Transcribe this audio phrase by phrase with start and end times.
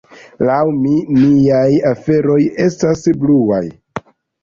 [0.47, 3.65] "Laŭ mi, miaj aferoj estas bluaj."